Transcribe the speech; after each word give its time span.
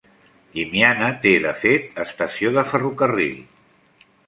Llimiana 0.53 1.09
té, 1.25 1.33
de 1.43 1.51
fet, 1.65 1.85
estació 2.05 2.55
de 2.57 2.65
ferrocarril. 2.73 3.39